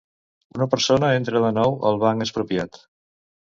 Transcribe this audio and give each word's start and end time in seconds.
Una 0.57 0.67
persona 0.71 1.09
entra 1.19 1.43
de 1.45 1.53
nou 1.59 1.77
al 1.91 2.01
Banc 2.07 2.29
Expropiat. 2.29 2.83